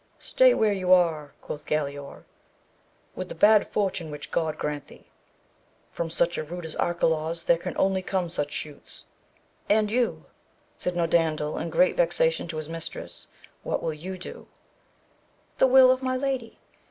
Stay 0.17 0.55
where 0.55 0.73
you 0.73 0.91
are, 0.91 1.35
quoth 1.43 1.67
Galaor, 1.67 2.23
with 3.13 3.29
the 3.29 3.35
bad 3.35 3.67
fortune 3.67 4.09
which 4.09 4.31
God 4.31 4.57
grant 4.57 4.87
thee! 4.87 5.11
from 5.91 6.09
such 6.09 6.39
a 6.39 6.43
root 6.43 6.65
as 6.65 6.75
Arcalaus, 6.77 7.43
there 7.45 7.59
can 7.59 7.75
only 7.77 8.01
come 8.01 8.27
such 8.27 8.51
shoots. 8.51 9.05
And 9.69 9.91
you, 9.91 10.25
said 10.75 10.95
Norandel 10.95 11.59
in 11.61 11.69
great 11.69 11.95
vexa 11.97 12.31
tion 12.31 12.47
to 12.47 12.57
his 12.57 12.67
mistress, 12.67 13.27
what 13.61 13.83
will 13.83 13.93
you 13.93 14.17
do 14.17 14.33
1— 14.39 14.47
The 15.59 15.67
will 15.67 15.91
of 15.91 16.01
my 16.01 16.17
lady. 16.17 16.57